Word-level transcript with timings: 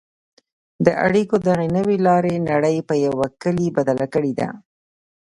د 0.85 0.87
اړیکو 1.05 1.35
دغې 1.47 1.67
نوې 1.77 1.97
لارې 2.07 2.43
نړۍ 2.49 2.77
په 2.89 2.95
یوه 3.05 3.25
کلي 3.41 3.67
بدله 3.77 4.05
کړې 4.13 4.31
ده. 4.39 4.49